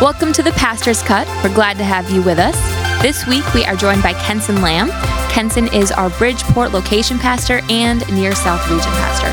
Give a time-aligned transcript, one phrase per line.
[0.00, 1.26] Welcome to the Pastor's Cut.
[1.42, 2.54] We're glad to have you with us.
[3.02, 4.90] This week we are joined by Kensen Lam.
[5.30, 9.26] Kensen is our Bridgeport location pastor and near South region pastor.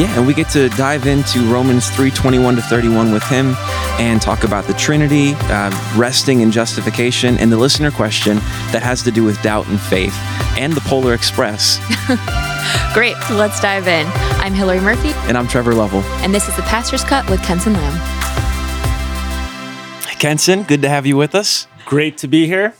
[0.00, 3.54] Yeah, and we get to dive into Romans 3 21 to 31 with him
[3.98, 8.36] and talk about the Trinity, uh, resting and justification, and the listener question
[8.72, 10.14] that has to do with doubt and faith,
[10.58, 11.78] and the Polar Express.
[12.94, 14.06] Great, let's dive in.
[14.40, 16.02] I'm Hillary Murphy, And I'm Trevor Lovell.
[16.22, 18.17] and this is the Pastor's Cut with Kensen Lam.
[20.18, 21.68] Kensen, good to have you with us.
[21.86, 22.74] Great to be here.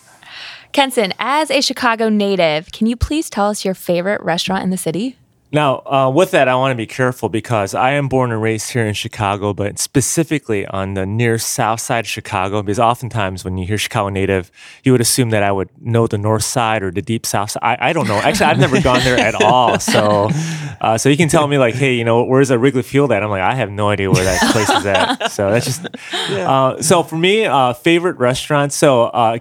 [0.72, 4.76] Kensen, as a Chicago native, can you please tell us your favorite restaurant in the
[4.76, 5.16] city?
[5.50, 8.70] Now, uh, with that, I want to be careful because I am born and raised
[8.70, 12.60] here in Chicago, but specifically on the near south side of Chicago.
[12.60, 14.50] Because oftentimes when you hear Chicago native,
[14.84, 17.62] you would assume that I would know the north side or the deep south side.
[17.62, 18.18] I, I don't know.
[18.18, 19.78] Actually, I've never gone there at all.
[19.78, 20.28] So,
[20.80, 23.22] uh, so you can tell me like, hey, you know, where's a Wrigley Field at?
[23.22, 25.32] I'm like, I have no idea where that place is at.
[25.38, 25.86] So that's just.
[26.30, 28.72] Uh, so for me, uh, favorite restaurant.
[28.72, 29.04] So.
[29.04, 29.38] Uh,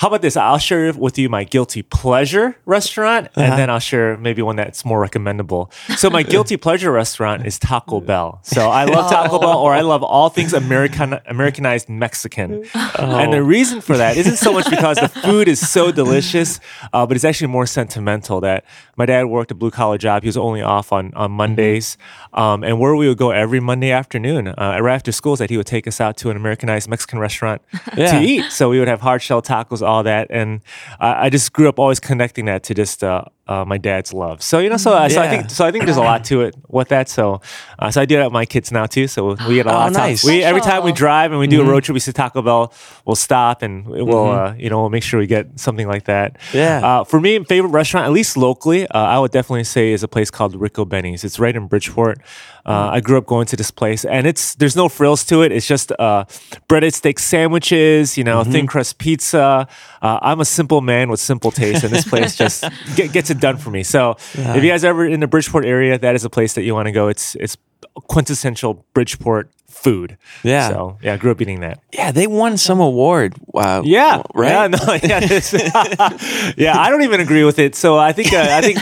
[0.00, 0.34] how about this?
[0.34, 4.82] I'll share with you my guilty pleasure restaurant, and then I'll share maybe one that's
[4.82, 5.70] more recommendable.
[5.98, 8.40] So my guilty pleasure restaurant is Taco Bell.
[8.42, 12.64] So I love Taco Bell, or I love all things American Americanized Mexican.
[12.98, 16.60] And the reason for that isn't so much because the food is so delicious,
[16.94, 18.40] uh, but it's actually more sentimental.
[18.40, 18.64] That
[19.00, 21.96] my dad worked a blue collar job; he was only off on on Mondays,
[22.42, 25.50] um, and where we would go every Monday afternoon, uh, right after school, is that
[25.50, 27.60] he would take us out to an Americanized Mexican restaurant
[27.96, 28.12] Yeah.
[28.12, 28.44] to eat.
[28.58, 30.60] So we would have hard shell tacos, all that, and
[31.00, 34.40] I, I just grew up always connecting that to just uh, uh, my dad's love.
[34.42, 36.42] So you know, so, uh, so I think so I think there's a lot to
[36.42, 37.08] it with that.
[37.08, 37.40] So
[37.78, 39.06] uh, so I do that with my kids now too.
[39.08, 40.24] So we get a lot Oh, of nice.
[40.24, 42.72] We every time we drive and we do a road trip, we see Taco Bell.
[43.04, 46.38] We'll stop and we'll uh, you know we'll make sure we get something like that.
[46.54, 46.80] Yeah.
[47.00, 50.08] Uh, for me, favorite restaurant, at least locally, uh, I would definitely say is a
[50.08, 51.24] place called Ricobene's.
[51.24, 52.20] It's right in Bridgeport.
[52.66, 55.50] Uh, I grew up going to this place, and it's there's no frills to it.
[55.50, 56.24] It's just uh,
[56.68, 59.66] breaded steak sandwiches, you know, thin crust pizza.
[60.02, 62.64] Uh, I'm a simple man with simple taste, and this place just
[62.96, 63.82] get, gets it done for me.
[63.82, 66.62] So, if you guys are ever in the Bridgeport area, that is a place that
[66.62, 67.08] you want to go.
[67.08, 67.56] It's it's
[67.94, 70.18] quintessential Bridgeport food.
[70.44, 70.68] Yeah.
[70.68, 71.80] So yeah, I grew up eating that.
[71.92, 73.34] Yeah, they won some award.
[73.46, 73.82] Wow.
[73.82, 74.50] Yeah, Right?
[74.50, 75.20] Yeah, no, yeah,
[76.56, 76.78] yeah.
[76.78, 77.74] I don't even agree with it.
[77.74, 78.78] So I think uh, I think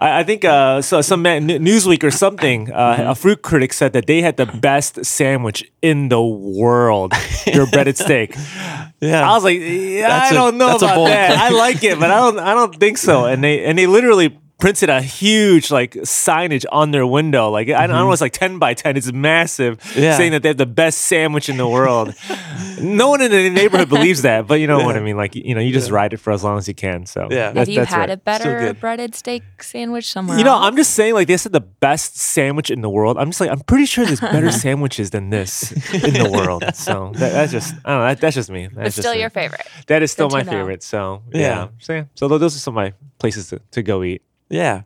[0.00, 1.00] I, I think uh, so.
[1.02, 3.08] Some man, Newsweek or something, uh, Mm-hmm.
[3.10, 7.12] a fruit critic said that they had the best sandwich in the world.
[7.46, 8.34] Their breaded steak.
[9.00, 9.28] Yeah.
[9.28, 11.38] I was like, yeah, That's I a- don't know about that.
[11.38, 12.38] I like it, but I don't.
[12.38, 13.24] I don't think so.
[13.26, 14.28] And they and they literally
[14.62, 17.50] printed a huge like signage on their window.
[17.50, 18.96] Like I, don't know, it's like ten by ten.
[18.96, 20.00] It's massive, Mm-hmm.
[20.00, 20.16] Yeah.
[20.16, 22.14] saying that they have the best sandwich in the world.
[22.80, 25.16] no one in the neighborhood believes that, but you know what I mean.
[25.16, 27.06] Like you know, you just ride it for as long as you can.
[27.06, 27.50] So Yeah.
[27.50, 28.10] that- Have you that's had right.
[28.10, 30.38] a better breaded steak sandwich somewhere?
[30.38, 30.64] You know, else?
[30.66, 33.18] I'm just saying, like they said, the best sandwich in the world.
[33.18, 36.62] I'm just like, I'm pretty sure there's better sandwiches than this in the world.
[36.74, 38.66] So that, that's just, I don't know, that, that's just me.
[38.68, 39.20] That's but just still me.
[39.20, 39.66] your favorite.
[39.88, 40.82] That is still Good my favorite.
[40.84, 41.40] So Yeah.
[41.40, 41.68] yeah.
[41.80, 42.04] So, yeah.
[42.14, 44.22] so those are some of my places to, to go eat.
[44.52, 44.82] Yeah.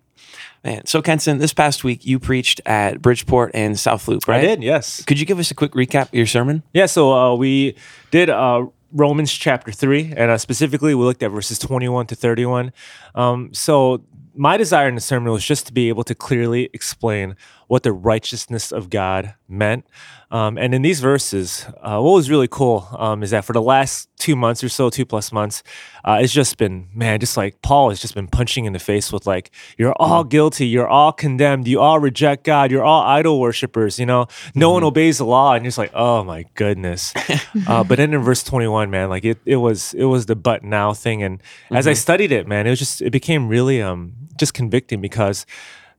[0.65, 0.87] Man.
[0.87, 4.39] So, Kensen, this past week you preached at Bridgeport and South Loop, right?
[4.39, 5.05] I did, yes.
[5.05, 6.63] Could you give us a quick recap of your sermon?
[6.73, 7.77] Yeah, so uh, we
[8.11, 12.73] did uh, Romans chapter 3, and uh, specifically we looked at verses 21 to 31.
[13.15, 14.03] Um, so
[14.35, 17.37] my desire in the sermon was just to be able to clearly explain
[17.69, 19.87] what the righteousness of God meant.
[20.31, 23.63] Um, and in these verses, uh, what was really cool um, is that for the
[23.63, 25.63] last two months or so, two plus months,
[26.05, 29.13] uh, it's just been, man, just like Paul has just been punching in the face
[29.13, 33.41] with like, you're all guilty, you're all condemned, you all reject God, you're all idol
[33.41, 35.55] worshippers, you know, no one obeys the law.
[35.55, 37.13] And you're just like, oh my goodness.
[37.69, 40.65] uh, but then in verse 21, man, like it, it was, it was the but
[40.65, 41.23] now thing.
[41.23, 41.41] And
[41.71, 45.47] as I studied it, man, it was just, it became really um, just convicting because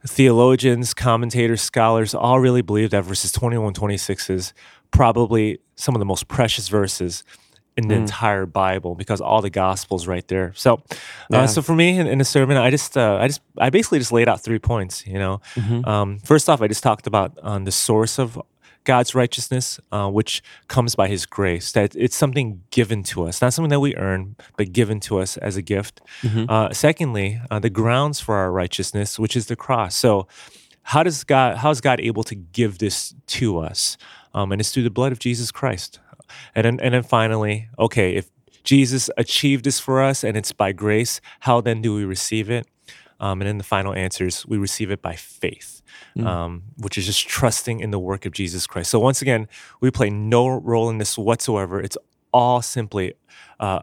[0.06, 4.53] theologians, commentators, scholars all really believe that verses 21 26 is
[4.91, 7.24] probably some of the most precious verses
[7.75, 10.52] in the entire Bible because all the gospels right there.
[10.56, 10.81] So,
[11.30, 11.41] Yeah.
[11.41, 14.00] uh, so for me in, in the sermon, I just, uh, I just, I basically
[14.00, 15.06] just laid out three points.
[15.06, 15.41] You know,
[15.85, 18.41] um, first off, I just talked about um, the source of
[18.88, 21.73] God's righteousness, uh, which comes by His grace.
[21.73, 25.35] That it's something given to us, not something that we earn, but given to us
[25.38, 26.00] as a gift.
[26.50, 29.94] Uh, secondly, uh, the grounds for our righteousness, which is the cross.
[29.96, 30.28] So,
[30.84, 31.58] how does God?
[31.58, 33.97] How is God able to give this to us?
[34.34, 36.00] Um, and it's through the blood of Jesus Christ.
[36.56, 38.29] And then, and then finally, okay, if
[38.64, 42.67] Jesus achieved this for us and it's by grace, how then do we receive it?
[43.19, 45.81] Um, and in the final answers, we receive it by faith,
[46.25, 48.91] um, which is just trusting in the work of Jesus Christ.
[48.91, 49.47] So once again,
[49.81, 51.79] we play no role in this whatsoever.
[51.79, 51.97] It's
[52.31, 53.14] all simply
[53.59, 53.81] uh,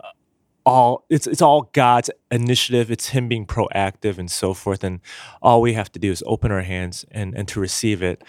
[0.64, 2.90] all it's it's all God's initiative.
[2.90, 4.82] It's Him being proactive and so forth.
[4.84, 5.00] And
[5.42, 8.22] all we have to do is open our hands and and to receive it.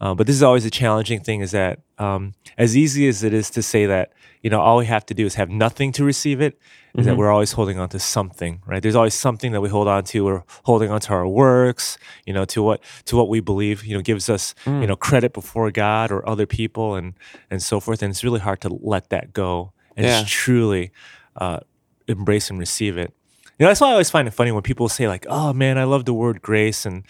[0.00, 3.34] Uh, but this is always a challenging thing is that um, as easy as it
[3.34, 4.12] is to say that,
[4.42, 6.56] you know, all we have to do is have nothing to receive it,
[6.96, 8.80] is that we're always holding on to something, right?
[8.82, 10.24] There's always something that we hold on to.
[10.24, 13.96] We're holding on to our works, you know, to what to what we believe, you
[13.96, 17.14] know, gives us, you know, credit before God or other people and
[17.50, 18.02] and so forth.
[18.02, 20.20] And it's really hard to let that go and Yeah.
[20.22, 20.90] just truly
[21.36, 21.58] uh,
[22.06, 23.12] embrace and receive it.
[23.58, 25.78] You know, that's why I always find it funny when people say like, "Oh man,
[25.78, 27.02] I love the word grace," and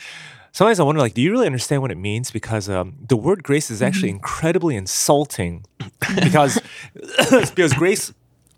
[0.53, 2.31] sometimes I wonder like, do you really understand what it means?
[2.31, 5.65] Because um, the word grace is actually incredibly insulting,
[6.23, 6.61] because
[7.31, 8.13] because grace,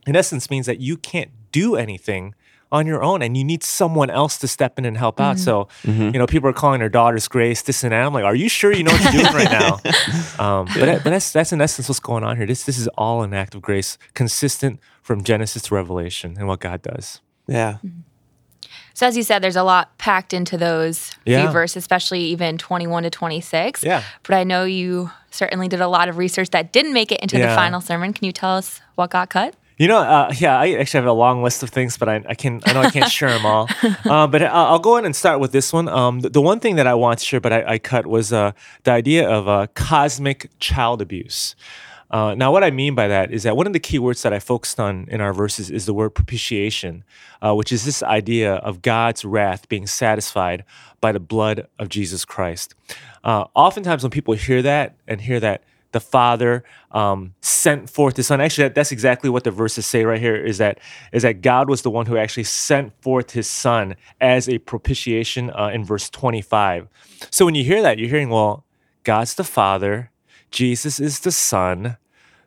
[0.07, 2.35] in essence, means that you can't do anything
[2.73, 5.41] on your own and you need someone else to step in and help out.
[5.41, 8.07] So, you know, people are calling their daughters grace, this and that.
[8.07, 9.81] I'm like, are you sure you know what you're doing right now?
[10.39, 12.47] Um, but, that- but that's that's in essence what's going on here.
[12.47, 16.61] This this is all an act of grace, consistent from Genesis to Revelation and what
[16.61, 17.21] God does.
[17.49, 17.79] Yeah.
[18.95, 21.43] So as you said, there's a lot packed into those Yeah.
[21.45, 23.83] few verses, especially even 21 to 26.
[23.83, 24.03] Yeah.
[24.25, 27.39] But I know you certainly did a lot of research that didn't make it into
[27.39, 28.13] the final sermon.
[28.13, 29.55] Can you tell us what got cut?
[29.79, 32.35] You know, uh, yeah, I actually have a long list of things, but I, I
[32.35, 33.67] can I know I can't share them all.
[34.05, 35.89] Uh, but I- I'll go ahead and start with this one.
[35.89, 38.31] Um, the, the one thing that I want to share, but I, I cut, was
[38.33, 38.53] uh,
[38.85, 41.55] the idea of uh, cosmic child abuse.
[42.11, 44.33] Uh, now, what I mean by that is that one of the key words that
[44.33, 47.05] I focused on in our verses is the word propitiation,
[47.41, 50.65] uh, which is this idea of God's wrath being satisfied
[51.01, 52.75] by the blood of Jesus Christ.
[53.23, 55.63] Uh, oftentimes, when people hear that and hear that
[55.93, 56.63] the Father
[56.93, 60.37] um, sent forth His Son, actually, that, that's exactly what the verses say right here.
[60.37, 60.79] Is that
[61.13, 65.51] is that God was the one who actually sent forth His Son as a propitiation
[65.51, 66.89] uh, in verse twenty-five.
[67.31, 68.65] So when you hear that, you're hearing, well,
[69.03, 70.10] God's the Father,
[70.51, 71.97] Jesus is the Son.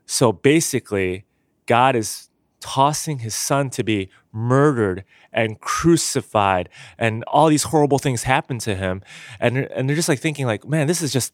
[0.06, 1.26] So basically,
[1.66, 2.30] God is
[2.60, 5.04] tossing his son to be murdered
[5.34, 9.02] and crucified, and all these horrible things happen to him.
[9.40, 11.34] And, they're- and they're just like thinking, like, man, this is just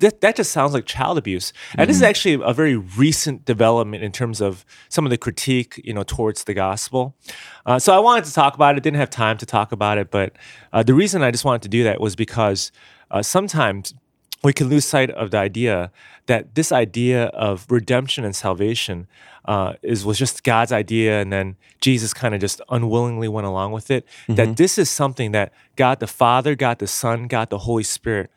[0.00, 1.50] that, that just sounds like child abuse.
[1.78, 5.80] And this is actually a very recent development in terms of some of the critique,
[5.82, 7.16] you know, towards the gospel.
[7.64, 8.82] Uh, so I wanted to talk about it.
[8.82, 10.34] Didn't have time to talk about it, but
[10.74, 12.70] uh, the reason I just wanted to do that was because
[13.10, 13.94] uh, sometimes
[14.42, 15.90] we can lose sight of the idea
[16.26, 19.08] that this idea of redemption and salvation
[19.46, 23.72] uh, is was just God's idea, and then Jesus kind of just unwillingly went along
[23.72, 24.06] with it.
[24.28, 24.52] That mm-hmm.
[24.54, 28.30] this is something that God the Father, God the Son, God the Holy Spirit,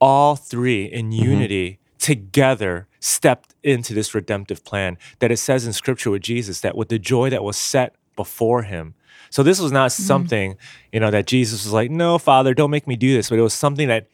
[0.00, 1.24] all three in mm-hmm.
[1.24, 4.98] unity together stepped into this redemptive plan.
[5.20, 8.64] That it says in Scripture with Jesus that with the joy that was set before
[8.64, 8.94] him.
[9.30, 10.02] So this was not mm-hmm.
[10.02, 10.56] something,
[10.92, 13.42] you know, that Jesus was like, "No, Father, don't make me do this," but it
[13.42, 14.08] was something that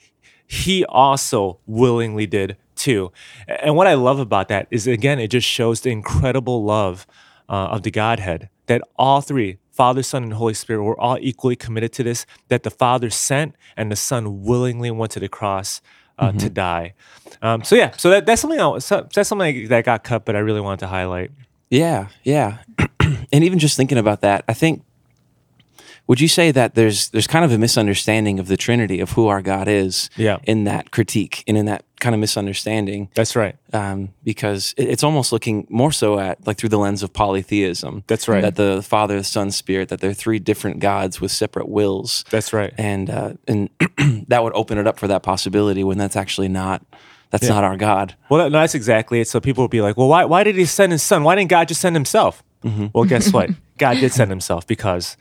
[0.47, 3.13] he also willingly did too.
[3.47, 7.07] And what I love about that is, again, it just shows the incredible love
[7.49, 11.57] uh, of the Godhead that all three, Father, Son, and Holy Spirit, were all equally
[11.57, 15.81] committed to this, that the Father sent and the Son willingly went to the cross.
[16.17, 16.95] Uh, To die,
[17.43, 20.37] um, so yeah, so that, that's something I, so that's something that got cut, but
[20.37, 21.33] I really wanted to highlight.
[21.71, 22.59] Yeah, yeah.
[23.33, 24.85] and even just thinking about that, I think
[26.07, 29.27] would you say that there's there's kind of a misunderstanding of the Trinity of who
[29.29, 30.39] our God is Yeah.
[30.45, 33.57] in that critique and in that kind of misunderstanding That's right.
[33.73, 38.05] um, because it- it's almost looking more so at like through the lens of polytheism.
[38.07, 38.43] That's right.
[38.43, 42.25] That the Father, the Son, Spirit, that they're three different gods with separate wills.
[42.31, 42.73] That's right.
[42.77, 43.71] and uh, and
[44.29, 46.83] that would open it up for that possibility when that's actually not
[47.31, 48.15] that's not our God.
[48.29, 49.27] Well, no, that's exactly it.
[49.27, 51.25] So people will be like, well, why, why did he send his son?
[51.25, 52.45] Why didn't God just send himself?
[52.93, 53.51] Well, guess what?
[53.79, 55.17] God did send himself because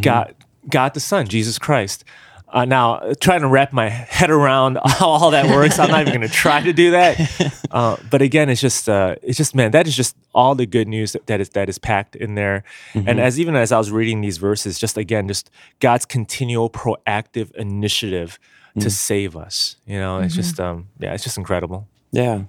[0.00, 0.34] God,
[0.68, 2.04] God the Son, Jesus Christ.
[2.48, 6.14] Uh, now, trying to wrap my head around how all that works, I'm not even
[6.14, 7.18] going to try to do that.
[7.74, 10.86] Uh, but again, it's just, uh, it's just, man, that is just all the good
[10.86, 12.62] news that, that is that is packed in there.
[12.94, 17.50] And as even as I was reading these verses, just again, just God's continual proactive
[17.56, 18.38] initiative
[18.78, 19.76] to save us.
[19.86, 21.88] You know, it's just, um, yeah, it's just incredible.
[22.12, 22.44] Yeah.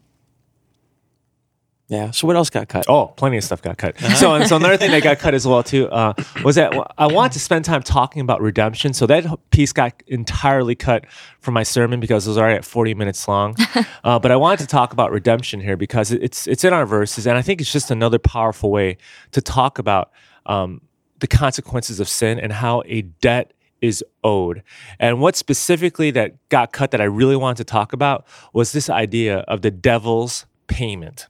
[1.87, 2.09] Yeah.
[2.11, 2.85] So what else got cut?
[2.89, 3.99] Oh, plenty of stuff got cut.
[3.99, 6.13] So, and so another thing that got cut as well too uh,
[6.43, 8.93] was that I wanted to spend time talking about redemption.
[8.93, 11.05] So that piece got entirely cut
[11.41, 13.55] from my sermon because it was already at forty minutes long.
[14.03, 17.27] uh, but I wanted to talk about redemption here because it's it's in our verses,
[17.27, 18.97] and I think it's just another powerful way
[19.31, 20.11] to talk about
[20.47, 20.81] um,
[21.19, 24.63] the consequences of sin and how a debt is owed.
[24.99, 28.89] And what specifically that got cut that I really wanted to talk about was this
[28.89, 31.27] idea of the devil's payment.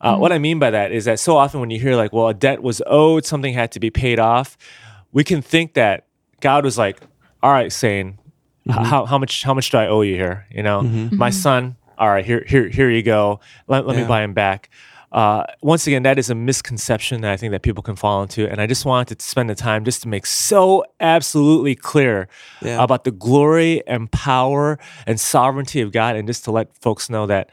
[0.00, 2.28] Uh, What I mean by that is that so often when you hear like, well,
[2.28, 4.56] a debt was owed, something had to be paid off,
[5.12, 6.06] we can think that
[6.40, 7.00] God was like,
[7.42, 8.18] all right, saying,
[8.68, 10.46] how, how much how much do I owe you here?
[10.50, 13.40] You know, my son, all right, here here here you go.
[13.66, 14.68] Let, let me buy him back.
[15.10, 18.46] uh, once again, that is a misconception that I think that people can fall into.
[18.46, 22.28] And I just wanted to spend the time just to make so absolutely clear
[22.60, 22.82] Yeah.
[22.84, 27.26] about the glory and power and sovereignty of God, and just to let folks know
[27.26, 27.48] that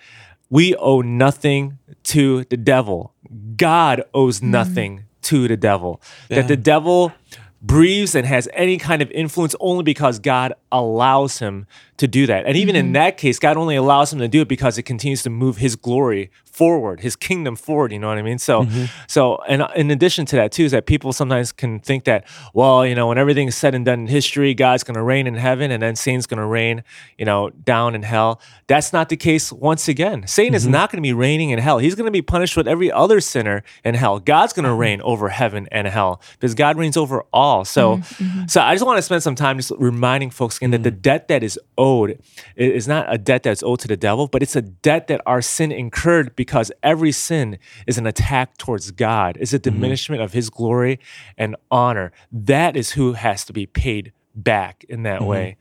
[0.50, 3.14] we owe nothing to the devil.
[3.58, 4.52] God owes mm-hmm.
[4.52, 6.02] nothing to the devil.
[6.30, 6.38] Yeah.
[6.38, 7.14] That the devil
[7.62, 11.66] breathes and has any kind of influence only because God allows him
[11.98, 12.46] to do that.
[12.46, 12.94] And even in mm-hmm.
[12.94, 15.76] that case, God only allows him to do it because it continues to move his
[15.76, 18.40] glory forward, his kingdom forward, you know what I mean?
[18.40, 18.86] So mm-hmm.
[19.08, 22.86] so and in addition to that too is that people sometimes can think that well,
[22.86, 25.70] you know, when everything's said and done in history, God's going to reign in heaven
[25.72, 26.84] and then Satan's going to reign,
[27.18, 28.40] you know, down in hell.
[28.68, 30.28] That's not the case once again.
[30.28, 30.72] Satan is mm-hmm.
[30.72, 31.80] not going to be reigning in hell.
[31.80, 34.20] He's going to be punished with every other sinner in hell.
[34.20, 34.80] God's going to mm-hmm.
[34.80, 37.66] reign over heaven and hell because God reigns over all.
[37.66, 38.02] So
[38.48, 41.02] so I just want to spend some time just reminding folks again that the mm.
[41.02, 42.20] debt that is owed
[42.56, 45.42] is not a debt that's owed to the devil, but it's a debt that our
[45.42, 50.50] sin incurred because every sin is an attack towards God, is a diminishment of his
[50.50, 51.00] glory
[51.38, 52.12] and honor.
[52.32, 55.58] That is who has to be paid back in that way.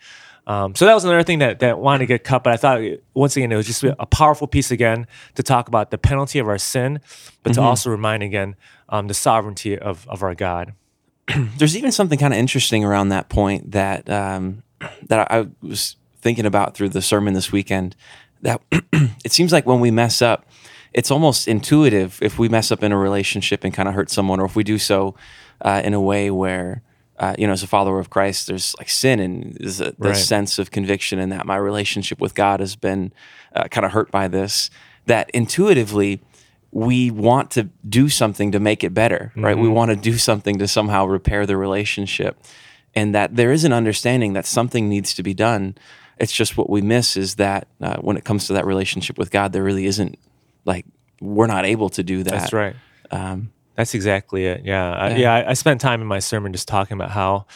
[0.47, 2.81] Um, so that was another thing that, that wanted to get cut, but I thought
[3.15, 6.49] once again it was just a powerful piece again to talk about the penalty of
[6.49, 7.01] our sin,
[7.43, 8.55] but to also remind again
[8.91, 10.75] um, the sovereignty of, of our God.
[11.57, 14.63] there's even something kind of interesting around that point that um,
[15.09, 17.97] that I, I was thinking about through the sermon this weekend.
[18.43, 18.61] That
[19.25, 20.47] it seems like when we mess up,
[20.95, 24.41] it's almost intuitive if we mess up in a relationship and kind of hurt someone,
[24.41, 25.15] or if we do so
[25.61, 26.83] uh, in a way where.
[27.17, 30.09] Uh, you know, as a follower of Christ, there's like sin and there's a, the
[30.09, 30.17] Right.
[30.17, 33.13] sense of conviction, and that my relationship with God has been
[33.55, 34.69] uh, kind of hurt by this.
[35.07, 36.21] That intuitively,
[36.73, 39.57] we want to do something to make it better, right?
[39.57, 42.37] We want to do something to somehow repair the relationship.
[42.97, 45.77] And that there is an understanding that something needs to be done.
[46.19, 49.31] It's just what we miss is that uh, when it comes to that relationship with
[49.31, 50.19] God, there really isn't
[50.65, 50.87] like,
[51.21, 52.31] we're not able to do that.
[52.31, 52.77] That's right.
[53.11, 54.65] Um, That's exactly it.
[54.65, 54.93] Yeah.
[54.93, 55.17] I, Yeah.
[55.17, 55.35] yeah.
[55.35, 57.47] I, I spent time in my sermon just talking about how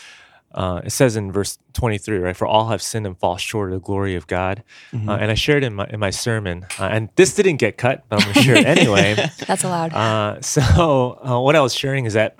[0.52, 2.36] uh, it says in verse 23, right?
[2.36, 4.62] For all have sinned and fall short of the glory of God.
[4.94, 8.04] Uh, and I shared in my, in my sermon, uh, and this didn't get cut,
[8.08, 9.14] but I'm going to share it anyway.
[9.46, 9.92] That's allowed.
[9.92, 12.36] Uh, so uh, what I was sharing is that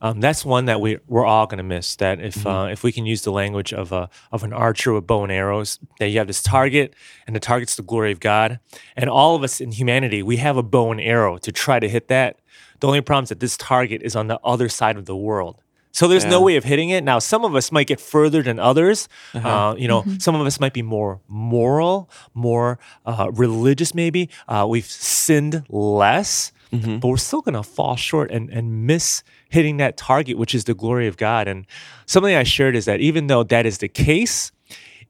[0.00, 1.96] um, that's one that we we're all going to miss.
[1.96, 5.06] That if uh, if we can use the language of a of an archer with
[5.06, 6.94] bow and arrows, that you have this target,
[7.26, 8.60] and the target's the glory of God,
[8.96, 11.88] and all of us in humanity we have a bow and arrow to try to
[11.88, 12.38] hit that.
[12.80, 15.62] The only problem is that this target is on the other side of the world.
[15.92, 17.02] So there's no way of hitting it.
[17.04, 19.08] Now, some of us might get further than others.
[19.32, 24.28] Uh, you know, some of us might be more moral, more uh, religious, maybe.
[24.46, 26.52] Uh, we've sinned less,
[27.00, 30.64] but we're still going to fall short and, and miss hitting that target, which is
[30.64, 31.48] the glory of God.
[31.48, 31.66] And
[32.06, 34.52] something I shared is that even though that is the case,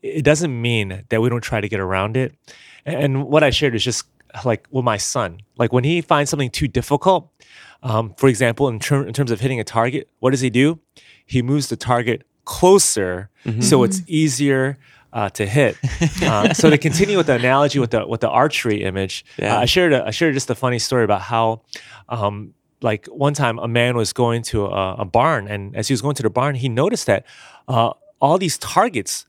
[0.02, 2.34] it doesn't mean that we don't try to get around it.
[2.84, 4.04] And what I shared is just
[4.44, 7.30] like with my son, like when he finds something too difficult,
[7.82, 10.78] um, for example, in, ter- in terms of hitting a target, what does he do?
[11.24, 13.28] He moves the target closer
[13.60, 14.78] so it's easier
[15.12, 15.76] uh, to hit.
[16.22, 19.56] Uh, so to continue with the analogy with the with the archery image, Yeah.
[19.56, 21.62] uh, I shared a, I shared just a funny story about how.
[22.08, 25.92] Um, like one time, a man was going to a, a barn, and as he
[25.92, 27.24] was going to the barn, he noticed that
[27.68, 29.26] uh, all these targets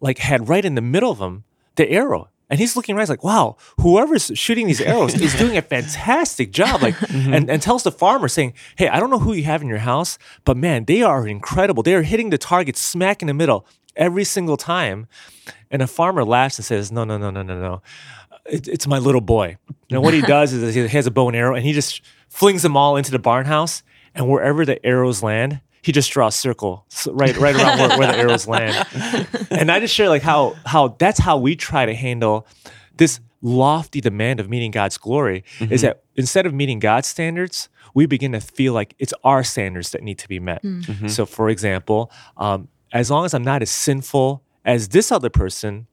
[0.00, 1.44] like had right in the middle of them
[1.76, 2.28] the arrow.
[2.50, 6.50] And he's looking right he's like, wow, whoever's shooting these arrows is doing a fantastic
[6.50, 6.80] job.
[6.80, 9.68] Like, and, and tells the farmer saying, Hey, I don't know who you have in
[9.68, 11.82] your house, but man, they are incredible.
[11.82, 15.08] They are hitting the target smack in the middle every single time.
[15.70, 17.82] And the farmer laughs and says, No, no, no, no, no, no.
[18.48, 19.56] It, it's my little boy.
[19.90, 22.62] And what he does is he has a bow and arrow and he just flings
[22.62, 23.82] them all into the barn house.
[24.14, 28.12] And wherever the arrows land, he just draws a circle right, right around where, where
[28.12, 28.86] the arrows land.
[29.50, 32.46] And I just share like how how that's how we try to handle
[32.96, 35.86] this lofty demand of meeting God's glory is mm-hmm.
[35.86, 40.02] that instead of meeting God's standards, we begin to feel like it's our standards that
[40.02, 40.62] need to be met.
[40.62, 40.84] Mm.
[40.84, 41.08] Mm-hmm.
[41.08, 45.86] So, for example, um, as long as I'm not as sinful as this other person,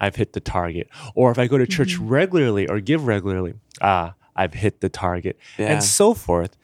[0.00, 0.88] I've hit the target.
[1.14, 5.38] Or if I go to church regularly or give regularly, ah, I've hit the target,
[5.58, 5.72] Yeah.
[5.72, 6.56] and so forth.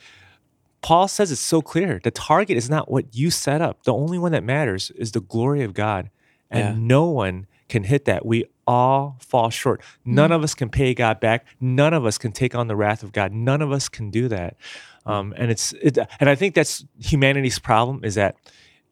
[0.83, 2.01] Paul says it's so clear.
[2.03, 3.83] The target is not what you set up.
[3.85, 6.11] The only one that matters is the glory of God.
[6.51, 6.75] And Yeah.
[6.79, 8.25] no one can hit that.
[8.25, 9.81] We all fall short.
[10.05, 11.45] None of us can pay God back.
[11.61, 13.33] None of us can take on the wrath of God.
[13.33, 14.57] None of us can do that.
[15.05, 18.37] Um, and it's it, and I think that's humanity's problem is that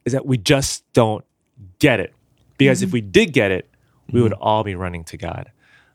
[0.05, 1.25] is that we just don't
[1.79, 2.13] get it.
[2.57, 3.69] Because if we did get it,
[4.11, 5.51] we would all be running to God.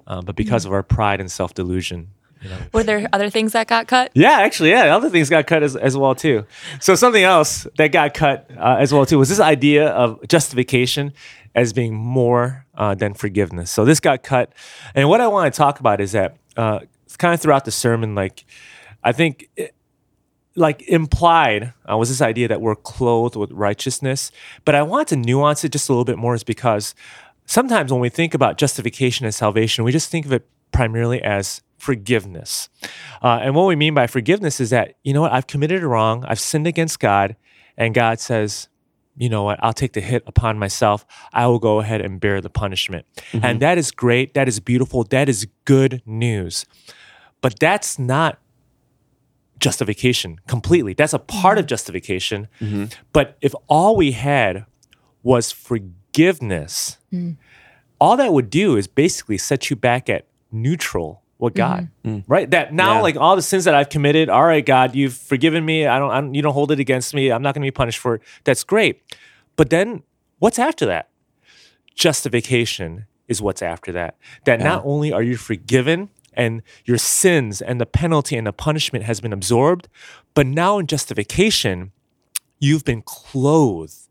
[0.07, 2.09] Um, but because of our pride and self delusion,
[2.41, 4.11] you know, Were there other things that got cut?
[4.13, 6.45] yeah, actually, yeah, other things got cut as, as well too.
[6.79, 11.13] So something else that got cut uh, as well too was this idea of justification
[11.53, 13.69] as being more uh, than forgiveness.
[13.71, 14.53] So this got cut,
[14.95, 16.79] and what I want to talk about is that uh,
[17.17, 18.45] kind of throughout the sermon, like
[19.03, 19.49] I think.
[19.55, 19.75] It,
[20.55, 24.29] like implied uh, was this idea that we're clothed with righteousness,
[24.65, 26.95] but I want to nuance it just a little bit more, is because
[27.49, 31.61] sometimes when we think about justification and salvation, we just think of it primarily as
[31.77, 32.69] forgiveness.
[33.23, 35.87] Uh, and what we mean by forgiveness is that, you know what, I've committed a
[35.87, 37.35] wrong, I've sinned against God,
[37.75, 38.69] and God says,
[39.17, 41.05] you know what, I'll take the hit upon myself.
[41.33, 43.05] I will go ahead and bear the punishment.
[43.31, 43.43] Mm-hmm.
[43.43, 44.33] And that is great.
[44.35, 45.03] That is beautiful.
[45.05, 46.65] That is good news.
[47.41, 48.39] But that's not
[49.59, 50.93] justification completely.
[50.93, 51.69] That's a part of mm-hmm.
[51.69, 52.47] justification.
[52.61, 52.85] Mm-hmm.
[53.11, 54.65] But if all we had
[55.23, 55.95] was forgiveness,
[57.13, 57.38] mm.
[57.99, 62.17] all that would do is basically set you back at neutral with God, mm-hmm.
[62.17, 62.23] Mm.
[62.27, 62.49] right?
[62.51, 63.01] That now, yeah.
[63.01, 65.88] like all the sins that I've committed, all right, God, you've forgiven me.
[65.88, 67.31] I don't, I don't you don't hold it against me.
[67.31, 68.21] I'm not going to be punished for it.
[68.43, 69.01] That's great.
[69.55, 70.03] But then
[70.39, 71.09] what's after that?
[71.95, 74.17] Justification is what's after that.
[74.45, 74.65] That yeah.
[74.65, 79.19] not only are you forgiven, and your sins and the penalty and the punishment has
[79.19, 79.88] been absorbed.
[80.33, 81.91] But now in justification,
[82.59, 84.07] you've been clothed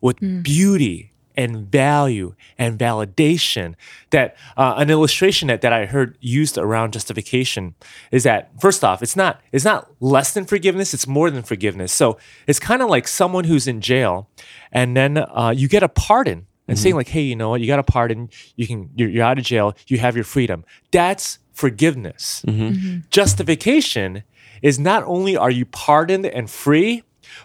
[0.00, 0.42] with mm.
[0.42, 3.74] beauty and value and validation.
[4.10, 7.74] That uh, an illustration that, that I heard used around justification
[8.10, 11.92] is that first off, it's not it's not less than forgiveness; it's more than forgiveness.
[11.92, 14.28] So it's kind of like someone who's in jail,
[14.72, 16.46] and then uh, you get a pardon.
[16.66, 16.82] And mm-hmm.
[16.82, 17.60] saying like, hey, you know what?
[17.60, 18.30] You got a pardon.
[18.56, 18.88] You can.
[18.94, 19.74] You're, you're out of jail.
[19.86, 20.64] You have your freedom.
[20.92, 22.42] That's forgiveness.
[22.46, 22.62] Mm-hmm.
[22.62, 22.98] Mm-hmm.
[23.10, 24.22] Justification
[24.62, 27.02] is not only are you pardoned and free,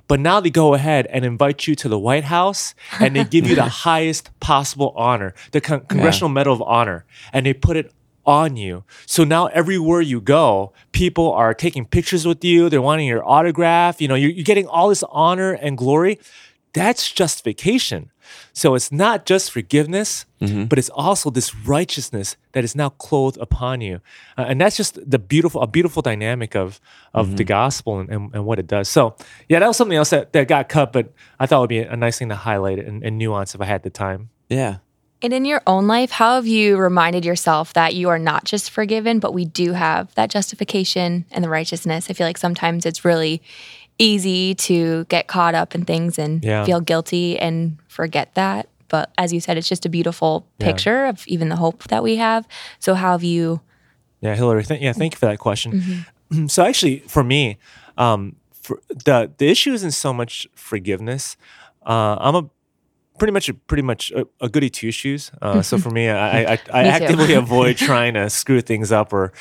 [0.08, 3.48] but now they go ahead and invite you to the White House and they give
[3.48, 6.36] you the highest possible honor, the Con- Congressional yeah.
[6.36, 7.91] Medal of Honor, and they put it
[8.25, 8.84] on you.
[9.05, 14.01] So now everywhere you go, people are taking pictures with you, they're wanting your autograph,
[14.01, 16.19] you know, you're, you're getting all this honor and glory.
[16.74, 18.12] That's justification.
[18.54, 20.66] So it's not just forgiveness, mm-hmm.
[20.66, 24.02] but it's also this righteousness that is now clothed upon you.
[24.38, 26.80] Uh, and that's just the beautiful, a beautiful dynamic of,
[27.14, 27.36] of mm-hmm.
[27.38, 28.88] the gospel and, and, and, what it does.
[28.88, 29.16] So
[29.48, 31.80] yeah, that was something else that, that got cut, but I thought it would be
[31.80, 34.30] a nice thing to highlight and, and nuance if I had the time.
[34.48, 34.78] Yeah.
[35.22, 38.72] And in your own life, how have you reminded yourself that you are not just
[38.72, 42.10] forgiven, but we do have that justification and the righteousness?
[42.10, 43.42] I feel like sometimes it's really
[44.00, 46.66] easy to get caught up in things and yeah.
[46.66, 48.70] feel guilty and forget that.
[48.88, 51.10] But as you said, it's just a beautiful picture yeah.
[51.10, 52.48] of even the hope that we have.
[52.80, 53.62] So how have you?
[54.22, 54.64] Yeah, Hillary.
[54.64, 55.74] Th- yeah, thank you for that question.
[55.74, 56.00] Mm-hmm.
[56.48, 57.58] So actually, for me,
[57.98, 61.38] um, for the the issue isn't so much forgiveness.
[61.84, 62.50] Uh, I'm a
[63.18, 65.32] pretty much a, pretty much a, a goody two shoes.
[65.42, 69.34] Uh, so for me, I, I, I actively avoid trying to screw things up or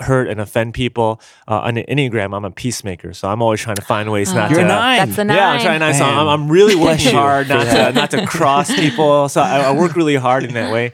[0.00, 1.20] hurt and offend people.
[1.46, 4.50] Uh, on the Enneagram, I'm a peacemaker, so I'm always trying to find ways not
[4.50, 4.66] You're to.
[4.66, 5.08] Nine.
[5.08, 5.36] That's a nine.
[5.36, 5.94] Yeah, I'm trying to.
[5.94, 9.28] So I'm, I'm really working hard not to not to cross people.
[9.28, 10.92] So I, I, work really hard in that way.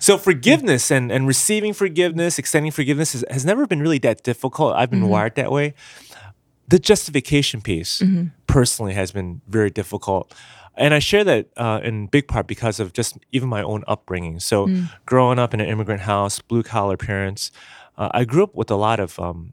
[0.00, 4.74] So forgiveness and and receiving forgiveness, extending forgiveness is, has never been really that difficult.
[4.74, 5.08] I've been mm-hmm.
[5.08, 5.74] wired that way.
[6.68, 8.28] The justification piece, mm-hmm.
[8.46, 10.34] personally, has been very difficult.
[10.76, 14.38] And I share that uh, in big part because of just even my own upbringing.
[14.38, 14.88] So, mm.
[15.06, 17.50] growing up in an immigrant house, blue collar parents,
[17.98, 19.52] uh, I grew up with a lot of um,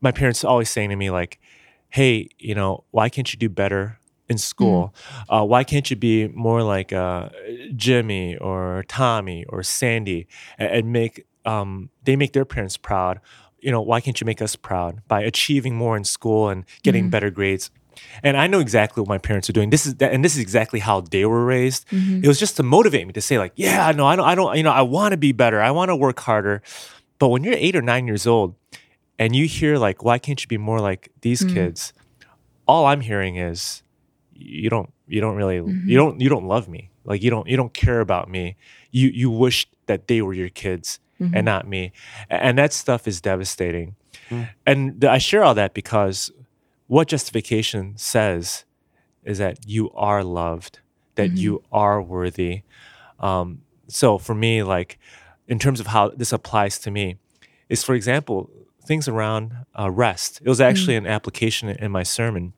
[0.00, 1.40] my parents always saying to me like,
[1.88, 4.94] "Hey, you know, why can't you do better in school?
[5.28, 5.42] Mm.
[5.42, 7.30] Uh, why can't you be more like uh,
[7.74, 13.20] Jimmy or Tommy or Sandy and, and make um, they make their parents proud?
[13.60, 17.08] You know, why can't you make us proud by achieving more in school and getting
[17.08, 17.10] mm.
[17.10, 17.70] better grades?"
[18.22, 19.70] And I know exactly what my parents are doing.
[19.70, 21.88] This is that, and this is exactly how they were raised.
[21.88, 22.24] Mm-hmm.
[22.24, 24.56] It was just to motivate me to say, like, yeah, no, I don't, I don't,
[24.56, 25.60] you know, I want to be better.
[25.60, 26.62] I want to work harder.
[27.18, 28.54] But when you're eight or nine years old
[29.18, 31.54] and you hear like, why can't you be more like these mm-hmm.
[31.54, 31.92] kids?
[32.66, 33.82] All I'm hearing is
[34.34, 35.88] you don't you don't really mm-hmm.
[35.88, 36.90] you don't you don't love me.
[37.04, 38.56] Like you don't you don't care about me.
[38.90, 41.34] You you wish that they were your kids mm-hmm.
[41.34, 41.92] and not me.
[42.30, 43.96] And that stuff is devastating.
[44.30, 44.48] Mm.
[44.66, 46.30] And I share all that because
[46.86, 48.64] what justification says
[49.24, 50.80] is that you are loved,
[51.16, 51.74] that you mm-hmm.
[51.74, 52.62] are worthy.
[53.20, 54.98] Um, so for me, like
[55.48, 57.16] in terms of how this applies to me
[57.68, 58.50] is, for example,
[58.84, 60.40] things around uh, rest.
[60.44, 60.98] It was actually mm.
[60.98, 62.52] an application in my sermon,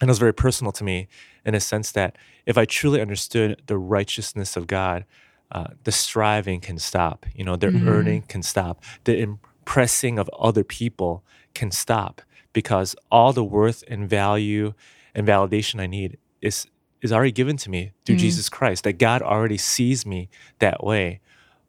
[0.00, 1.08] and it was very personal to me
[1.44, 5.04] in a sense that if I truly understood the righteousness of God,
[5.52, 7.26] uh, the striving can stop.
[7.34, 7.88] You know, the mm-hmm.
[7.88, 8.82] earning can stop.
[9.04, 11.24] The impressing of other people
[11.54, 12.22] can stop
[12.52, 14.74] because all the worth and value
[15.14, 16.66] and validation I need is
[17.02, 18.20] is already given to me through mm.
[18.20, 18.84] Jesus Christ.
[18.84, 21.20] That God already sees me that way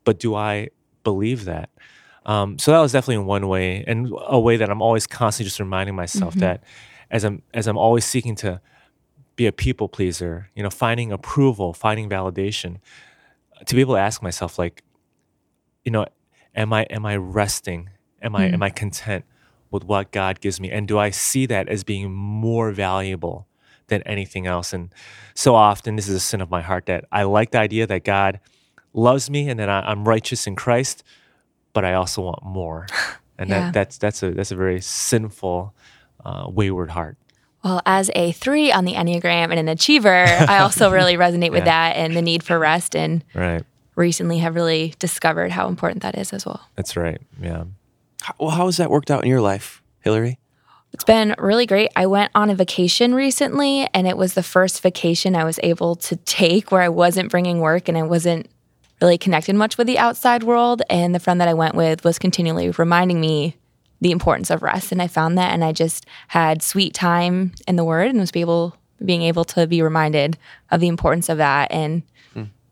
[0.04, 0.70] but do I
[1.04, 1.70] believe that?
[2.26, 5.60] Um, so that was definitely one way, and a way that I'm always constantly just
[5.60, 6.42] reminding myself mm-hmm.
[6.42, 6.64] that
[7.10, 8.62] as I'm as I'm always seeking to
[9.36, 12.78] be a people pleaser, you know, finding approval, finding validation,
[13.66, 14.84] to be able to ask myself like,
[15.84, 16.06] you know,
[16.56, 17.90] am I am I resting?
[18.22, 19.26] Am I am I content
[19.72, 20.70] with what God gives me?
[20.70, 23.48] And do I see that as being more valuable
[23.88, 24.74] than anything else?
[24.74, 24.94] And
[25.34, 28.04] so often, this is a sin of my heart that I like the idea that
[28.04, 28.40] God
[28.94, 31.04] loves me and that I, I'm righteous in Christ,
[31.74, 32.88] but I also want more.
[33.40, 33.60] And Yeah.
[33.72, 35.74] that, that's that's a that's a very sinful,
[36.24, 37.18] uh, wayward heart.
[37.64, 41.66] Well, as a three on the Enneagram and an achiever, I also really resonate with
[41.66, 41.90] Yeah.
[41.94, 42.96] that and the need for rest.
[42.96, 43.64] And Right.
[43.96, 46.60] recently have really discovered how important that is as well.
[46.76, 47.20] That's right.
[47.42, 47.64] Yeah.
[48.22, 50.38] How, well, how has that worked out in your life, Hillary?
[50.94, 51.90] It's been really great.
[51.96, 55.96] I went on a vacation recently, and it was the first vacation I was able
[55.96, 58.50] to take where I wasn't bringing work and I wasn't
[59.02, 60.82] really connected much with the outside world.
[60.90, 63.58] And the friend that I went with was continually reminding me
[64.00, 64.92] the importance of rest.
[64.92, 68.32] And I found that, and I just had sweet time in the Word and was
[68.36, 70.38] able, being able to be reminded
[70.70, 72.04] of the importance of that and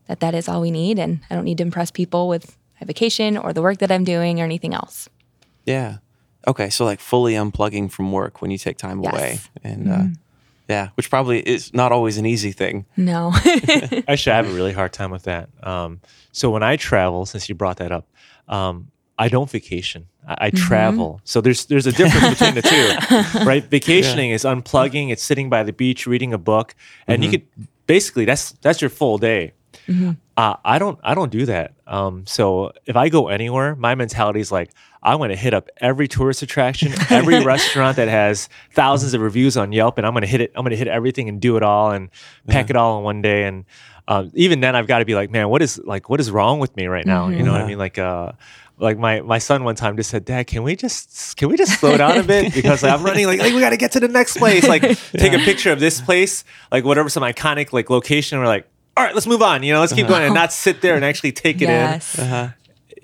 [0.06, 0.98] that that is all we need.
[0.98, 4.02] And I don't need to impress people with my vacation or the work that I'm
[4.02, 5.08] doing or anything else.
[5.64, 5.98] Yeah.
[6.48, 9.12] Okay, so like fully unplugging from work when you take time Yes.
[9.12, 10.04] away, and uh,
[10.70, 12.86] yeah, which probably is not always an easy thing.
[12.96, 13.32] No.
[14.08, 15.48] Actually, I have a really hard time with that.
[15.64, 18.06] Um, so when I travel, since you brought that up,
[18.48, 20.06] um, I don't vacation.
[20.26, 21.20] I, I travel.
[21.24, 23.64] So there's there's a difference between the two, right?
[23.64, 25.10] Vacationing is unplugging.
[25.10, 26.76] It's sitting by the beach, reading a book,
[27.08, 27.46] and you could
[27.86, 29.52] basically that's that's your full day.
[30.36, 31.74] Uh, I don't I don't do that.
[31.86, 34.70] Um, so if I go anywhere, my mentality is like
[35.02, 39.56] I'm going to hit up every tourist attraction, every restaurant that has thousands of reviews
[39.56, 40.52] on Yelp, and I'm going to hit it.
[40.54, 42.10] I'm going to hit everything and do it all and
[42.46, 43.44] pack it all in one day.
[43.44, 43.64] And
[44.08, 46.58] um, even then, I've got to be like, man, what is like what is wrong
[46.58, 47.28] with me right now?
[47.28, 47.78] You know what I mean?
[47.78, 48.32] Like uh,
[48.78, 51.78] like my my son one time just said, Dad, can we just can we just
[51.78, 54.08] slow down a bit because I'm running like, like we got to get to the
[54.08, 54.66] next place.
[54.66, 58.38] Like take a picture of this place, like whatever some iconic like location.
[58.38, 58.66] We're like,
[59.00, 59.62] all right, let's move on.
[59.62, 62.18] You know, let's keep going and not sit there and actually take it yes.
[62.18, 62.52] in.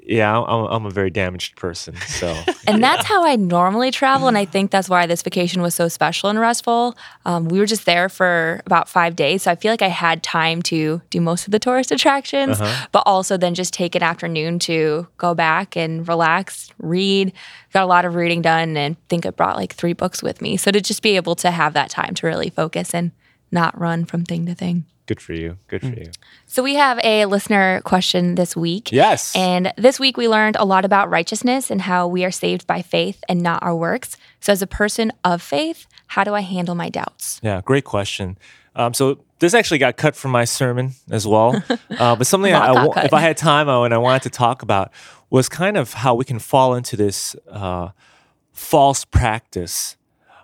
[0.07, 1.97] Yeah, I'm, I'm a very damaged person.
[2.07, 2.29] So
[2.69, 4.29] And that's how I normally travel.
[4.29, 6.97] And I think that's why this vacation was so special and restful.
[7.25, 9.45] Um, we were just there for about five days.
[9.45, 12.61] So I feel like I had time to do most of the tourist attractions,
[12.93, 17.33] but also then just take an afternoon to go back and relax, read.
[17.73, 20.57] Got a lot of reading done and think I brought like three books with me.
[20.57, 23.11] So to just be able to have that time to really focus and
[23.51, 24.85] not run from thing to thing.
[25.07, 25.59] Good for you.
[25.69, 26.11] Good for you.
[26.47, 28.93] So we have a listener question this week.
[28.93, 29.35] Yes.
[29.35, 32.83] And this week we learned a lot about righteousness and how we are saved by
[32.83, 34.17] faith and not our works.
[34.41, 37.41] So as a person of faith, how do I handle my doubts?
[37.43, 38.39] Yeah, great question.
[38.75, 41.63] Um, so this actually got cut from my sermon as well,
[41.99, 43.05] uh, but something Lot I, got wa- cut.
[43.07, 44.93] if I had time and I wanted to talk about
[45.31, 47.91] was kind of how we can fall into this uh,
[48.53, 49.97] false practice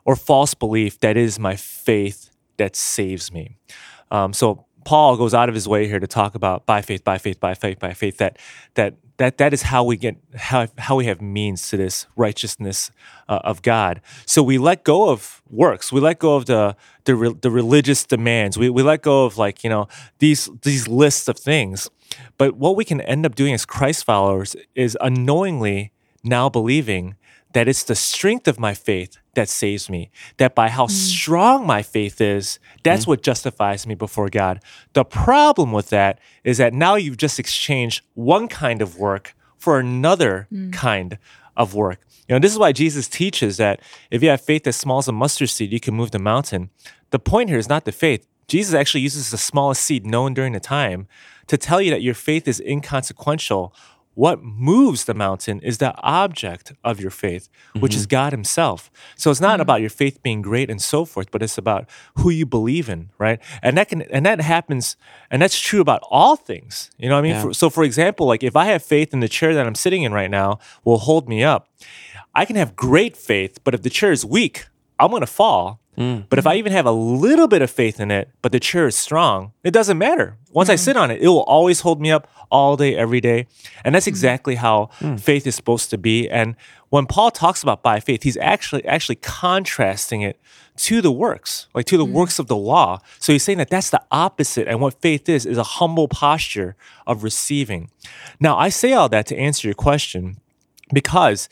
[0.04, 3.56] or false belief that is my faith that saves me.
[4.12, 7.18] Um, so Paul goes out of his way here to talk about by faith, by
[7.18, 8.18] faith, by faith, by faith.
[8.18, 8.38] That
[8.74, 12.90] that that that is how we get how how we have means to this righteousness
[13.28, 14.00] uh, of God.
[14.26, 15.92] So we let go of works.
[15.92, 18.58] We let go of the the, re- the religious demands.
[18.58, 21.88] We we let go of like you know these these lists of things.
[22.36, 27.16] But what we can end up doing as Christ followers is unknowingly now believing
[27.54, 30.10] that it's the strength of my faith that saves me.
[30.36, 30.90] That by how mm.
[30.90, 33.08] strong my faith is, that's mm.
[33.08, 34.60] what justifies me before God.
[34.92, 39.78] The problem with that is that now you've just exchanged one kind of work for
[39.78, 40.72] another mm.
[40.72, 41.18] kind
[41.56, 42.00] of work.
[42.28, 45.08] You know, this is why Jesus teaches that if you have faith as small as
[45.08, 46.70] a mustard seed, you can move the mountain.
[47.10, 48.26] The point here is not the faith.
[48.48, 51.06] Jesus actually uses the smallest seed known during the time
[51.46, 53.74] to tell you that your faith is inconsequential.
[54.14, 57.48] What moves the mountain is the object of your faith,
[57.78, 58.10] which is mm-hmm.
[58.10, 58.90] God Himself.
[59.16, 59.62] So it's not mm-hmm.
[59.62, 63.10] about your faith being great and so forth, but it's about who you believe in,
[63.18, 63.40] right?
[63.62, 64.96] And that can and that happens,
[65.30, 66.90] and that's true about all things.
[66.98, 67.34] You know what I mean?
[67.36, 67.42] Yeah.
[67.42, 70.02] For- so for example, like if I have faith in the chair that I'm sitting
[70.02, 71.68] in right now will hold me up,
[72.34, 74.66] I can have great faith, but if the chair is weak,
[75.02, 75.80] I'm gonna fall.
[75.98, 76.24] Mm.
[76.30, 78.86] But if I even have a little bit of faith in it, but the chair
[78.86, 80.38] is strong, it doesn't matter.
[80.50, 80.78] Once I mm.
[80.78, 83.46] sit on it, it will always hold me up all day, every day.
[83.84, 84.08] And that's mm.
[84.08, 84.86] exactly how
[85.18, 86.30] faith is supposed to be.
[86.30, 86.56] And
[86.88, 90.40] when Paul talks about by faith, he's actually actually contrasting it
[90.76, 92.98] to the works, like to the works of the law.
[93.18, 94.68] So he's saying that that's the opposite.
[94.68, 96.74] And what faith is, is a humble posture
[97.06, 97.90] of receiving.
[98.40, 100.38] Now, I say all that to answer your question
[100.92, 101.50] because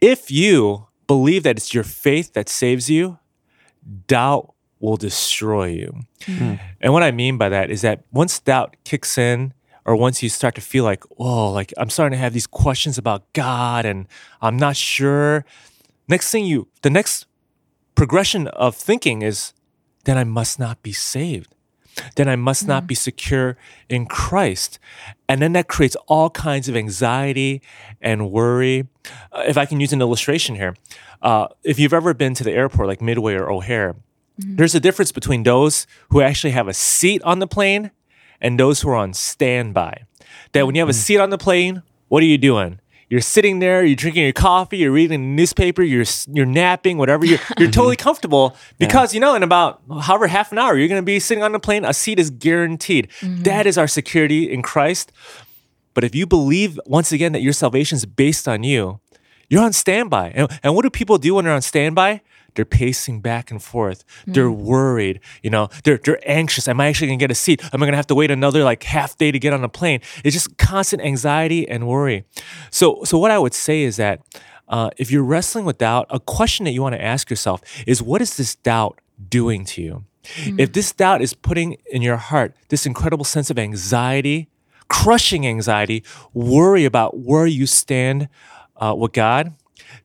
[0.00, 3.18] if you believe that it's your faith that saves you,
[4.06, 5.90] doubt will destroy you.
[6.24, 6.54] Hmm.
[6.80, 9.52] And what I mean by that is that once doubt kicks in,
[9.84, 12.96] or once you start to feel like, oh, like I'm starting to have these questions
[12.96, 14.06] about God and
[14.40, 15.44] I'm not sure,
[16.08, 17.26] next thing you, the next
[17.94, 19.52] progression of thinking is,
[20.04, 21.54] then I must not be saved.
[22.16, 23.56] Then I must not be secure
[23.88, 24.78] in Christ.
[25.28, 27.62] And then that creates all kinds of anxiety
[28.00, 28.88] and worry.
[29.32, 30.74] Uh, if I can use an illustration here,
[31.22, 33.96] uh, if you've ever been to the airport like Midway or O'Hare,
[34.38, 37.90] there's a difference between those who actually have a seat on the plane
[38.40, 40.04] and those who are on standby.
[40.52, 42.80] That when you have a seat on the plane, what are you doing?
[43.12, 47.26] You're sitting there, you're drinking your coffee, you're reading the newspaper, you're you're napping, whatever.
[47.26, 51.02] You're you're totally comfortable because you know in about however half an hour you're going
[51.02, 51.84] to be sitting on the plane.
[51.84, 53.10] A seat is guaranteed.
[53.20, 53.42] Mm-hmm.
[53.42, 55.12] That is our security in Christ.
[55.92, 58.98] But if you believe once again that your salvation is based on you,
[59.50, 60.32] you're on standby.
[60.34, 62.22] And, and what do people do when they're on standby?
[62.54, 64.04] They're pacing back and forth.
[64.26, 65.20] They're worried.
[65.42, 66.68] You know, they're they're anxious.
[66.68, 67.62] Am I actually gonna get a seat?
[67.72, 70.00] Am I gonna have to wait another like half day to get on a plane?
[70.24, 72.24] It's just constant anxiety and worry.
[72.70, 74.20] So so what I would say is that
[74.68, 78.02] uh, if you're wrestling with doubt, a question that you want to ask yourself is,
[78.02, 80.04] what is this doubt doing to you?
[80.58, 84.48] If this doubt is putting in your heart this incredible sense of anxiety,
[84.88, 88.28] crushing anxiety, worry about where you stand
[88.76, 89.54] uh, with God,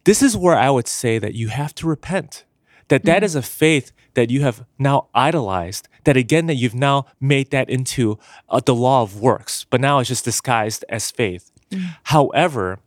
[0.04, 2.44] this is where I would say that you have to repent.
[2.90, 5.90] That that is a faith that you have now idolized.
[6.06, 8.18] That again, that you've now made that into
[8.50, 11.52] uh, the law of works, but now it's just disguised as faith.
[12.04, 12.80] However,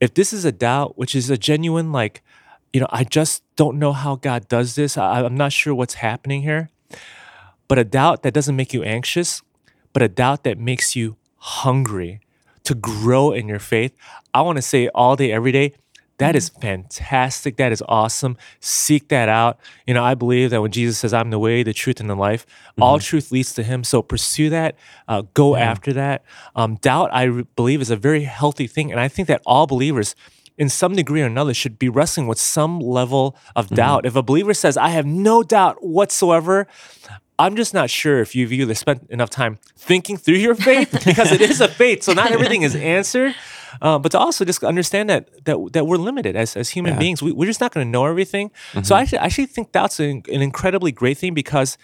[0.00, 2.22] if this is a doubt, which is a genuine like,
[2.72, 4.96] you know, I just don't know how God does this.
[4.96, 6.70] I, I'm not sure what's happening here.
[7.66, 9.42] But a doubt that doesn't make you anxious,
[9.92, 12.20] but a doubt that makes you hungry
[12.64, 13.94] to grow in your faith.
[14.32, 15.72] I want to say all day, every day,
[16.18, 17.56] that is fantastic.
[17.56, 18.36] That is awesome.
[18.60, 19.58] Seek that out.
[19.86, 22.14] You know, I believe that when Jesus says, I'm the way, the truth, and the
[22.14, 22.46] life,
[22.80, 23.82] all truth leads to Him.
[23.82, 24.76] So pursue that,
[25.08, 26.24] uh, go after that.
[26.54, 28.92] Um, doubt, I re- believe, is a very healthy thing.
[28.92, 30.14] And I think that all believers,
[30.56, 34.06] in some degree or another, should be wrestling with some level of doubt.
[34.06, 36.68] If a believer says, I have no doubt whatsoever,
[37.38, 41.32] I'm just not sure if you've either spent enough time thinking through your faith because
[41.32, 43.34] it is a faith, so not everything is answered.
[43.82, 46.98] Uh, but to also just understand that that that we're limited as, as human Yeah.
[46.98, 47.22] beings.
[47.22, 48.50] We, we're just not going to know everything.
[48.82, 51.76] So I actually, I actually think that's an, an incredibly great thing because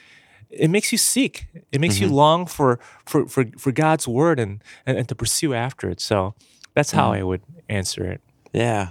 [0.50, 1.46] it makes you seek.
[1.72, 5.54] It makes you long for, for for for God's word and, and and to pursue
[5.54, 6.00] after it.
[6.00, 6.34] So
[6.74, 8.20] that's how I would answer it.
[8.52, 8.90] Yeah.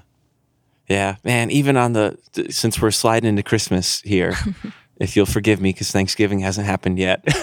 [0.89, 1.15] Yeah.
[1.23, 2.17] Man, even on the,
[2.49, 4.33] since we're sliding into Christmas here,
[4.99, 7.23] if you'll forgive me because Thanksgiving hasn't happened yet,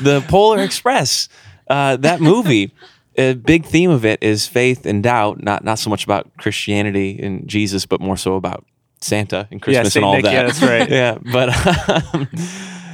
[0.00, 1.28] the Polar Express,
[1.68, 2.72] uh, that movie,
[3.20, 7.18] a big theme of it is faith and doubt, not, not so much about Christianity
[7.20, 8.64] and Jesus, but more so about
[9.00, 10.32] Santa and Christmas Saint and all Nick, that.
[10.32, 10.90] yeah, that's right.
[10.90, 11.18] yeah.
[11.32, 12.28] But, um,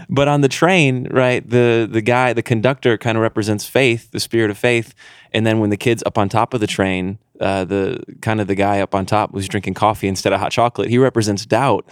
[0.08, 4.20] but on the train, right, the, the guy, the conductor kind of represents faith, the
[4.20, 4.94] spirit of faith.
[5.32, 8.46] And then when the kid's up on top of the train, uh, the kind of
[8.46, 11.84] the guy up on top who's drinking coffee instead of hot chocolate, he represents doubt.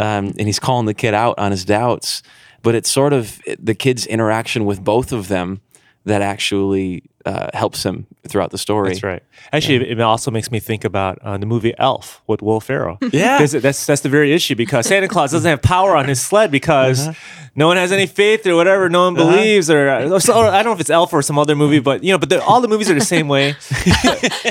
[0.00, 2.22] Um, and he's calling the kid out on his doubts.
[2.62, 5.60] But it's sort of the kid's interaction with both of them
[6.04, 8.88] that actually uh, helps him throughout the story.
[8.88, 9.22] That's right.
[9.52, 12.96] Actually, it also makes me think about uh, the movie Elf with Will Ferrell.
[13.12, 13.44] Yeah.
[13.46, 16.98] That's that's the very issue because Santa Claus doesn't have power on his sled because
[17.08, 17.50] Uh-huh.
[17.54, 19.82] no one has any faith or whatever, no one believes or,
[20.14, 22.12] or so- or I don't know if it's Elf or some other movie, but you
[22.12, 23.54] know, but all the movies are the same way.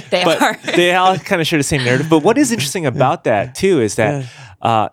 [0.10, 0.56] They but are.
[0.76, 2.08] they all kind of share the same narrative.
[2.10, 4.26] But what is interesting about that too is that
[4.62, 4.90] uh,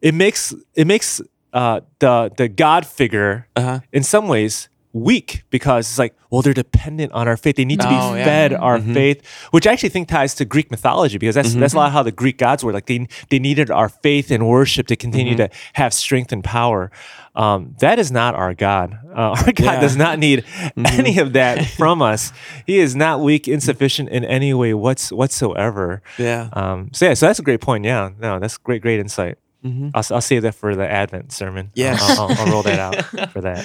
[0.00, 1.20] it makes it makes
[1.52, 3.80] uh, the the God figure Uh-huh.
[3.92, 7.56] in some ways weak because it's like, well, they're dependent on our faith.
[7.56, 8.24] They need to be Oh, yeah.
[8.24, 11.76] fed our faith, which I actually think ties to Greek mythology because that's that's a
[11.76, 12.72] lot how the Greek gods were.
[12.72, 16.90] Like they they needed our faith and worship to continue to have strength and power.
[17.36, 18.96] Um, that is not our God.
[19.12, 19.80] Uh, our God Yeah.
[19.80, 20.44] does not need
[20.76, 22.32] any of that from us.
[22.66, 26.00] He is not weak, insufficient in any way what's, whatsoever.
[26.18, 26.48] Yeah.
[26.52, 27.84] Um, so yeah, so that's a great point.
[27.84, 29.38] Yeah, no, that's great, great insight.
[29.64, 31.70] I'll, I'll save that for the Advent sermon.
[31.74, 33.64] Yeah, I'll, I'll, I'll roll that out for that.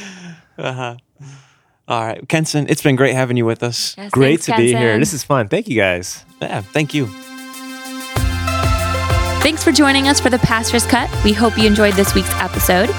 [0.60, 0.98] Uh-huh.
[1.88, 2.28] All right.
[2.28, 3.96] Kensen, it's been great having you with us.
[3.98, 5.00] Yes, Great thanks, to be here.
[5.00, 5.48] This is fun.
[5.48, 6.24] Thank you guys.
[6.42, 6.62] Yeah.
[6.62, 7.08] Thank you.
[9.42, 11.10] Thanks for joining us for the Pastor's Cut.
[11.24, 12.90] We hope you enjoyed this week's episode.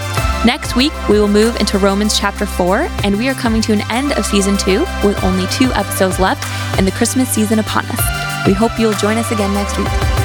[0.45, 3.83] Next week, we will move into Romans chapter 4, and we are coming to an
[3.91, 6.43] end of season 2 with only two episodes left
[6.79, 8.47] and the Christmas season upon us.
[8.47, 10.20] We hope you'll join us again next week.